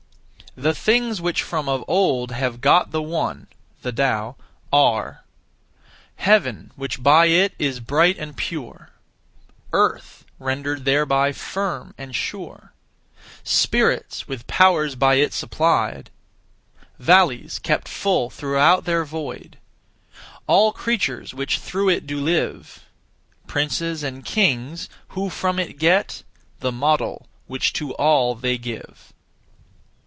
The 0.53 0.75
things 0.75 1.21
which 1.21 1.43
from 1.43 1.69
of 1.69 1.81
old 1.87 2.31
have 2.31 2.59
got 2.59 2.91
the 2.91 3.01
One 3.01 3.47
(the 3.83 3.91
Tao) 3.93 4.35
are 4.73 5.23
Heaven 6.17 6.73
which 6.75 7.01
by 7.01 7.27
it 7.27 7.53
is 7.57 7.79
bright 7.79 8.17
and 8.17 8.35
pure; 8.35 8.89
Earth 9.71 10.25
rendered 10.39 10.83
thereby 10.83 11.31
firm 11.31 11.95
and 11.97 12.13
sure; 12.13 12.73
Spirits 13.45 14.27
with 14.27 14.45
powers 14.47 14.95
by 14.95 15.15
it 15.15 15.31
supplied; 15.33 16.09
Valleys 16.99 17.57
kept 17.57 17.87
full 17.87 18.29
throughout 18.29 18.83
their 18.83 19.05
void 19.05 19.57
All 20.47 20.73
creatures 20.73 21.33
which 21.33 21.59
through 21.59 21.87
it 21.91 22.05
do 22.05 22.19
live 22.19 22.83
Princes 23.47 24.03
and 24.03 24.25
kings 24.25 24.89
who 25.09 25.29
from 25.29 25.59
it 25.59 25.79
get 25.79 26.23
The 26.59 26.73
model 26.73 27.27
which 27.47 27.71
to 27.79 27.93
all 27.93 28.35
they 28.35 28.57
give. 28.57 29.13